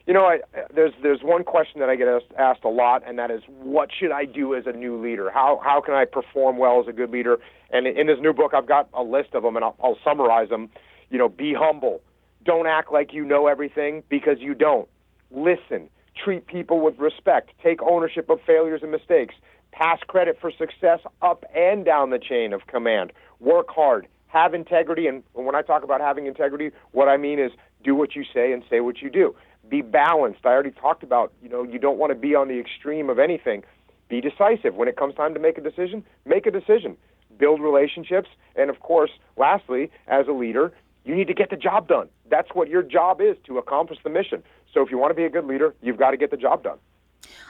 You 0.05 0.13
know, 0.13 0.23
I, 0.25 0.39
there's 0.73 0.93
there's 1.03 1.21
one 1.21 1.43
question 1.43 1.81
that 1.81 1.89
I 1.89 1.97
get 1.97 2.07
asked, 2.07 2.31
asked 2.39 2.63
a 2.63 2.69
lot, 2.69 3.03
and 3.05 3.19
that 3.19 3.29
is, 3.29 3.41
what 3.47 3.89
should 3.97 4.11
I 4.11 4.23
do 4.23 4.55
as 4.55 4.65
a 4.65 4.71
new 4.71 5.01
leader? 5.01 5.29
How 5.29 5.59
how 5.61 5.81
can 5.81 5.95
I 5.95 6.05
perform 6.05 6.57
well 6.57 6.79
as 6.79 6.87
a 6.87 6.93
good 6.93 7.09
leader? 7.09 7.39
And 7.71 7.85
in 7.87 8.07
this 8.07 8.17
new 8.21 8.31
book, 8.31 8.53
I've 8.53 8.67
got 8.67 8.87
a 8.93 9.03
list 9.03 9.33
of 9.33 9.43
them, 9.43 9.57
and 9.57 9.65
I'll, 9.65 9.75
I'll 9.83 9.97
summarize 10.05 10.47
them. 10.47 10.69
You 11.09 11.17
know, 11.17 11.29
be 11.29 11.53
humble. 11.53 12.01
Don't 12.43 12.67
act 12.67 12.91
like 12.91 13.13
you 13.13 13.25
know 13.25 13.47
everything 13.47 14.03
because 14.09 14.37
you 14.39 14.53
don't. 14.53 14.87
Listen. 15.31 15.89
Treat 16.23 16.47
people 16.47 16.81
with 16.81 16.97
respect. 16.97 17.51
Take 17.63 17.81
ownership 17.83 18.29
of 18.29 18.39
failures 18.45 18.81
and 18.81 18.91
mistakes. 18.91 19.35
Pass 19.71 19.99
credit 20.07 20.37
for 20.41 20.51
success 20.51 20.99
up 21.21 21.45
and 21.55 21.85
down 21.85 22.09
the 22.09 22.17
chain 22.17 22.53
of 22.53 22.65
command. 22.65 23.13
Work 23.39 23.67
hard. 23.69 24.07
Have 24.27 24.55
integrity. 24.55 25.05
And 25.05 25.23
when 25.33 25.53
I 25.53 25.61
talk 25.61 25.83
about 25.83 26.01
having 26.01 26.25
integrity, 26.25 26.71
what 26.91 27.07
I 27.07 27.17
mean 27.17 27.37
is 27.37 27.51
do 27.83 27.93
what 27.93 28.15
you 28.15 28.23
say 28.33 28.51
and 28.51 28.63
say 28.69 28.79
what 28.79 29.01
you 29.01 29.09
do 29.09 29.35
be 29.69 29.81
balanced. 29.81 30.45
I 30.45 30.49
already 30.49 30.71
talked 30.71 31.03
about, 31.03 31.33
you 31.41 31.49
know, 31.49 31.63
you 31.63 31.79
don't 31.79 31.97
want 31.97 32.11
to 32.11 32.15
be 32.15 32.35
on 32.35 32.47
the 32.47 32.59
extreme 32.59 33.09
of 33.09 33.19
anything. 33.19 33.63
Be 34.09 34.21
decisive. 34.21 34.75
When 34.75 34.87
it 34.87 34.95
comes 34.95 35.15
time 35.15 35.33
to 35.33 35.39
make 35.39 35.57
a 35.57 35.61
decision, 35.61 36.03
make 36.25 36.45
a 36.45 36.51
decision. 36.51 36.97
Build 37.37 37.61
relationships. 37.61 38.29
And 38.55 38.69
of 38.69 38.79
course, 38.79 39.11
lastly, 39.35 39.91
as 40.07 40.27
a 40.27 40.31
leader, 40.31 40.73
you 41.07 41.15
need 41.15 41.27
to 41.27 41.33
get 41.33 41.49
the 41.49 41.55
job 41.55 41.87
done. 41.87 42.09
That's 42.29 42.49
what 42.53 42.67
your 42.67 42.83
job 42.83 43.21
is 43.21 43.37
to 43.45 43.57
accomplish 43.57 43.99
the 44.03 44.09
mission. 44.09 44.43
So 44.73 44.81
if 44.81 44.91
you 44.91 44.97
want 44.97 45.11
to 45.11 45.15
be 45.15 45.23
a 45.23 45.29
good 45.29 45.45
leader, 45.45 45.73
you've 45.81 45.97
got 45.97 46.11
to 46.11 46.17
get 46.17 46.31
the 46.31 46.37
job 46.37 46.63
done. 46.63 46.77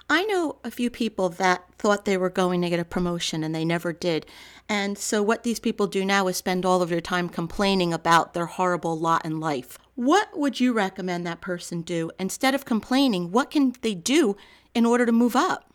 I 0.09 0.23
know 0.25 0.57
a 0.63 0.71
few 0.71 0.89
people 0.89 1.29
that 1.29 1.65
thought 1.77 2.05
they 2.05 2.17
were 2.17 2.29
going 2.29 2.61
to 2.61 2.69
get 2.69 2.79
a 2.79 2.85
promotion 2.85 3.43
and 3.43 3.53
they 3.53 3.65
never 3.65 3.91
did. 3.91 4.25
And 4.69 4.97
so, 4.97 5.21
what 5.21 5.43
these 5.43 5.59
people 5.59 5.87
do 5.87 6.05
now 6.05 6.27
is 6.27 6.37
spend 6.37 6.65
all 6.65 6.81
of 6.81 6.89
their 6.89 7.01
time 7.01 7.27
complaining 7.27 7.93
about 7.93 8.33
their 8.33 8.45
horrible 8.45 8.97
lot 8.97 9.25
in 9.25 9.39
life. 9.39 9.77
What 9.95 10.37
would 10.37 10.59
you 10.59 10.71
recommend 10.71 11.25
that 11.25 11.41
person 11.41 11.81
do? 11.81 12.11
Instead 12.19 12.55
of 12.55 12.63
complaining, 12.63 13.31
what 13.31 13.51
can 13.51 13.73
they 13.81 13.95
do 13.95 14.37
in 14.73 14.85
order 14.85 15.05
to 15.05 15.11
move 15.11 15.35
up? 15.35 15.73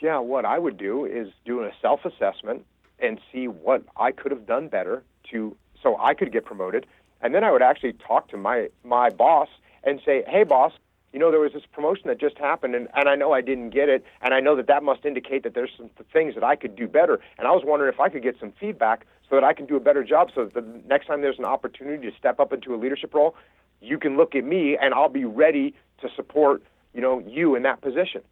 Yeah, 0.00 0.18
what 0.18 0.44
I 0.44 0.58
would 0.58 0.78
do 0.78 1.04
is 1.04 1.28
do 1.44 1.62
a 1.62 1.70
self 1.80 2.04
assessment 2.04 2.64
and 2.98 3.20
see 3.32 3.46
what 3.46 3.84
I 3.96 4.10
could 4.12 4.32
have 4.32 4.46
done 4.46 4.68
better 4.68 5.04
to 5.30 5.56
so 5.82 5.96
I 6.00 6.14
could 6.14 6.32
get 6.32 6.44
promoted. 6.44 6.86
And 7.22 7.34
then 7.34 7.44
I 7.44 7.50
would 7.50 7.62
actually 7.62 7.94
talk 7.94 8.28
to 8.28 8.36
my, 8.36 8.68
my 8.84 9.10
boss 9.10 9.48
and 9.84 10.00
say, 10.04 10.24
hey, 10.26 10.44
boss, 10.44 10.72
you 11.12 11.18
know, 11.18 11.30
there 11.30 11.40
was 11.40 11.52
this 11.52 11.64
promotion 11.70 12.08
that 12.08 12.18
just 12.18 12.38
happened, 12.38 12.74
and, 12.74 12.88
and 12.94 13.08
I 13.08 13.14
know 13.16 13.32
I 13.32 13.42
didn't 13.42 13.70
get 13.70 13.88
it, 13.88 14.04
and 14.22 14.32
I 14.32 14.40
know 14.40 14.56
that 14.56 14.66
that 14.68 14.82
must 14.82 15.04
indicate 15.04 15.42
that 15.42 15.54
there's 15.54 15.70
some 15.76 15.90
things 16.12 16.34
that 16.34 16.42
I 16.42 16.56
could 16.56 16.74
do 16.74 16.88
better. 16.88 17.20
And 17.38 17.46
I 17.46 17.50
was 17.50 17.62
wondering 17.64 17.92
if 17.92 18.00
I 18.00 18.08
could 18.08 18.22
get 18.22 18.38
some 18.40 18.52
feedback 18.58 19.06
so 19.28 19.36
that 19.36 19.44
I 19.44 19.52
can 19.52 19.66
do 19.66 19.76
a 19.76 19.80
better 19.80 20.04
job 20.04 20.30
so 20.34 20.44
that 20.44 20.54
the 20.54 20.80
next 20.86 21.06
time 21.06 21.20
there's 21.20 21.38
an 21.38 21.44
opportunity 21.44 22.10
to 22.10 22.16
step 22.16 22.40
up 22.40 22.52
into 22.52 22.74
a 22.74 22.76
leadership 22.76 23.12
role, 23.14 23.34
you 23.80 23.98
can 23.98 24.16
look 24.16 24.34
at 24.34 24.44
me 24.44 24.76
and 24.80 24.94
I'll 24.94 25.08
be 25.08 25.24
ready 25.24 25.74
to 26.00 26.08
support, 26.16 26.62
you 26.94 27.00
know, 27.00 27.18
you 27.18 27.54
in 27.56 27.62
that 27.62 27.82
position. 27.82 28.22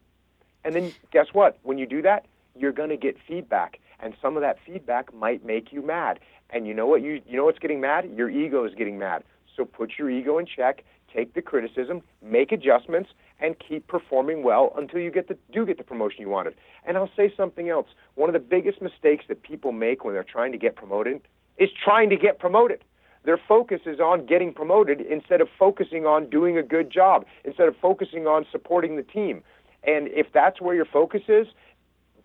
And 0.65 0.75
then 0.75 0.93
guess 1.11 1.27
what? 1.33 1.59
When 1.63 1.79
you 1.79 1.87
do 1.87 2.03
that, 2.03 2.27
you're 2.57 2.73
going 2.73 2.91
to 2.91 2.97
get 2.97 3.17
feedback, 3.27 3.79
and 4.01 4.15
some 4.21 4.37
of 4.37 4.43
that 4.43 4.59
feedback 4.65 5.15
might 5.15 5.45
make 5.45 5.73
you 5.73 5.83
mad. 5.83 6.19
And 6.53 6.67
you 6.67 6.75
know 6.75 6.87
what? 6.87 7.03
You 7.03 7.21
you 7.27 7.37
know 7.37 7.45
what's 7.45 7.59
getting 7.59 7.81
mad? 7.81 8.11
Your 8.15 8.29
ego 8.29 8.65
is 8.65 8.75
getting 8.75 8.99
mad. 8.99 9.23
So 9.57 9.65
put 9.65 9.93
your 9.99 10.11
ego 10.11 10.39
in 10.39 10.47
check 10.47 10.85
take 11.13 11.35
the 11.35 11.43
criticism, 11.43 12.03
make 12.23 12.53
adjustments, 12.53 13.11
and 13.41 13.57
keep 13.59 13.87
performing 13.87 14.43
well 14.43 14.73
until 14.77 15.01
you 15.01 15.11
get 15.11 15.29
the, 15.29 15.37
do 15.53 15.65
get 15.67 15.79
the 15.79 15.85
promotion 15.85 16.21
you 16.21 16.29
wanted. 16.29 16.55
And 16.85 16.97
I'll 16.97 17.11
say 17.17 17.33
something 17.37 17.69
else. 17.69 17.87
One 18.15 18.29
of 18.29 18.33
the 18.35 18.39
biggest 18.41 18.83
mistakes 18.83 19.25
that 19.29 19.43
people 19.43 19.73
make 19.73 20.05
when 20.05 20.15
they're 20.15 20.25
trying 20.25 20.53
to 20.53 20.59
get 20.59 20.77
promoted 20.77 21.23
is 21.59 21.71
trying 21.83 22.11
to 22.11 22.17
get 22.17 22.39
promoted. 22.39 22.85
Their 23.25 23.41
focus 23.49 23.81
is 23.85 24.01
on 24.01 24.27
getting 24.27 24.53
promoted 24.53 25.01
instead 25.01 25.41
of 25.41 25.49
focusing 25.59 26.07
on 26.07 26.31
doing 26.31 26.57
a 26.57 26.63
good 26.63 26.91
job, 26.91 27.27
instead 27.45 27.69
of 27.69 27.77
focusing 27.81 28.27
on 28.27 28.47
supporting 28.51 28.97
the 28.97 29.03
team. 29.03 29.43
And 29.85 30.09
if 30.09 30.29
that's 30.33 30.61
where 30.61 30.75
your 30.75 30.87
focus 30.87 31.23
is, 31.29 31.47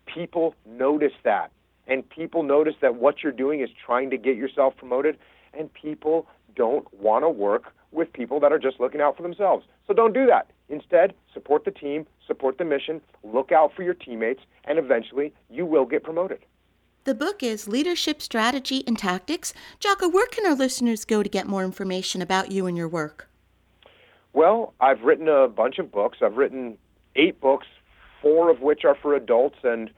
people 0.06 0.54
notice 0.66 1.12
that. 1.24 1.50
And 1.86 2.08
people 2.08 2.42
notice 2.42 2.74
that 2.80 2.96
what 2.96 3.22
you're 3.22 3.32
doing 3.32 3.60
is 3.60 3.70
trying 3.84 4.10
to 4.10 4.16
get 4.16 4.36
yourself 4.36 4.76
promoted, 4.76 5.18
and 5.56 5.72
people 5.72 6.26
don't 6.54 6.92
want 6.94 7.24
to 7.24 7.30
work 7.30 7.72
with 7.92 8.12
people 8.12 8.40
that 8.40 8.52
are 8.52 8.58
just 8.58 8.80
looking 8.80 9.00
out 9.00 9.16
for 9.16 9.22
themselves. 9.22 9.66
So 9.86 9.94
don't 9.94 10.12
do 10.12 10.26
that. 10.26 10.50
Instead, 10.68 11.14
support 11.32 11.64
the 11.64 11.70
team, 11.70 12.06
support 12.26 12.58
the 12.58 12.64
mission, 12.64 13.00
look 13.22 13.52
out 13.52 13.72
for 13.74 13.82
your 13.82 13.94
teammates, 13.94 14.40
and 14.64 14.78
eventually 14.78 15.32
you 15.48 15.64
will 15.64 15.84
get 15.84 16.02
promoted. 16.02 16.40
The 17.04 17.14
book 17.14 17.40
is 17.40 17.68
Leadership 17.68 18.20
Strategy 18.20 18.82
and 18.84 18.98
Tactics. 18.98 19.54
Jocko, 19.78 20.08
where 20.08 20.26
can 20.26 20.44
our 20.44 20.56
listeners 20.56 21.04
go 21.04 21.22
to 21.22 21.28
get 21.28 21.46
more 21.46 21.62
information 21.62 22.20
about 22.20 22.50
you 22.50 22.66
and 22.66 22.76
your 22.76 22.88
work? 22.88 23.28
Well, 24.32 24.74
I've 24.80 25.02
written 25.02 25.28
a 25.28 25.46
bunch 25.46 25.78
of 25.78 25.92
books. 25.92 26.18
I've 26.20 26.36
written 26.36 26.76
eight 27.14 27.40
books, 27.40 27.68
four 28.20 28.50
of 28.50 28.60
which 28.60 28.84
are 28.84 28.96
for 29.00 29.14
adults 29.14 29.58
and 29.62 29.88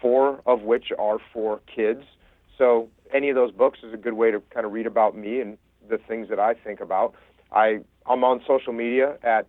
four 0.00 0.40
of 0.46 0.62
which 0.62 0.92
are 0.98 1.18
for 1.32 1.60
kids. 1.74 2.04
So 2.56 2.88
any 3.12 3.28
of 3.30 3.34
those 3.34 3.52
books 3.52 3.80
is 3.82 3.92
a 3.92 3.96
good 3.96 4.14
way 4.14 4.30
to 4.30 4.40
kind 4.50 4.66
of 4.66 4.72
read 4.72 4.86
about 4.86 5.16
me 5.16 5.40
and 5.40 5.58
the 5.88 5.98
things 5.98 6.28
that 6.28 6.38
I 6.38 6.54
think 6.54 6.80
about. 6.80 7.14
I 7.52 7.80
I'm 8.06 8.24
on 8.24 8.42
social 8.46 8.72
media 8.72 9.16
at 9.22 9.46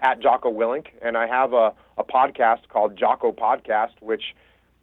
at 0.00 0.20
Jocko 0.20 0.52
Willink, 0.52 0.86
and 1.02 1.16
I 1.16 1.26
have 1.26 1.52
a, 1.52 1.72
a 1.98 2.04
podcast 2.04 2.68
called 2.68 2.96
Jocko 2.96 3.32
Podcast, 3.32 4.00
which 4.00 4.34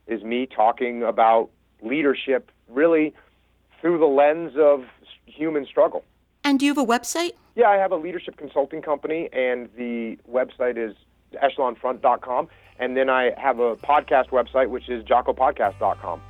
is 0.07 0.23
me 0.23 0.45
talking 0.45 1.03
about 1.03 1.49
leadership 1.81 2.51
really 2.67 3.13
through 3.79 3.99
the 3.99 4.05
lens 4.05 4.53
of 4.57 4.83
human 5.25 5.65
struggle. 5.65 6.03
And 6.43 6.59
do 6.59 6.65
you 6.65 6.73
have 6.73 6.83
a 6.83 6.85
website? 6.85 7.31
Yeah, 7.55 7.69
I 7.69 7.75
have 7.75 7.91
a 7.91 7.95
leadership 7.95 8.37
consulting 8.37 8.81
company, 8.81 9.29
and 9.31 9.69
the 9.77 10.17
website 10.29 10.77
is 10.77 10.95
echelonfront.com. 11.33 12.47
And 12.81 12.97
then 12.97 13.09
I 13.09 13.31
have 13.37 13.59
a 13.59 13.75
podcast 13.77 14.29
website, 14.29 14.69
which 14.69 14.89
is 14.89 15.03
jockopodcast.com. 15.05 16.21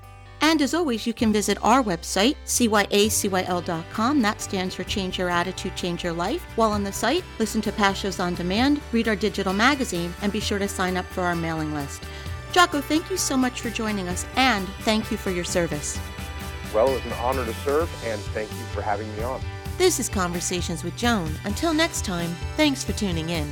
And 0.42 0.62
as 0.62 0.74
always, 0.74 1.08
you 1.08 1.14
can 1.14 1.32
visit 1.32 1.58
our 1.64 1.82
website, 1.84 2.36
cyacyl.com. 2.46 4.22
That 4.22 4.42
stands 4.42 4.76
for 4.76 4.84
Change 4.84 5.18
Your 5.18 5.30
Attitude, 5.30 5.76
Change 5.76 6.04
Your 6.04 6.14
Life. 6.14 6.44
While 6.56 6.72
on 6.72 6.84
the 6.84 6.92
site, 6.92 7.24
listen 7.40 7.62
to 7.62 7.72
past 7.72 8.02
shows 8.02 8.20
on 8.20 8.34
demand, 8.34 8.82
read 8.92 9.08
our 9.08 9.16
digital 9.16 9.54
magazine, 9.54 10.14
and 10.22 10.32
be 10.32 10.40
sure 10.40 10.60
to 10.60 10.68
sign 10.68 10.98
up 10.98 11.06
for 11.06 11.22
our 11.22 11.36
mailing 11.36 11.74
list. 11.74 12.04
Jocko, 12.52 12.82
thank 12.82 13.10
you 13.10 13.18
so 13.18 13.38
much 13.38 13.62
for 13.62 13.70
joining 13.70 14.10
us, 14.10 14.26
and 14.36 14.68
thank 14.82 15.10
you 15.10 15.16
for 15.16 15.30
your 15.32 15.46
service. 15.46 15.98
Well, 16.74 16.90
it 16.90 16.96
was 16.96 17.06
an 17.06 17.14
honor 17.14 17.46
to 17.46 17.54
serve, 17.64 17.90
and 18.04 18.20
thank 18.34 18.52
you 18.52 18.66
for 18.74 18.82
having 18.82 19.16
me 19.16 19.24
on. 19.24 19.42
This 19.78 20.00
is 20.00 20.10
Conversations 20.10 20.84
with 20.84 20.98
Joan. 20.98 21.32
Until 21.46 21.74
next 21.74 22.04
time, 22.04 22.36
thanks 22.58 22.84
for 22.84 22.94
tuning 22.94 23.30
in. 23.30 23.50